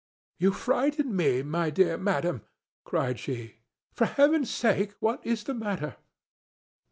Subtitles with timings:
[0.39, 2.41] "You frighten me, my dear madam,"
[2.85, 3.57] cried she.
[3.93, 5.95] "For heaven's sake, what is the matter?"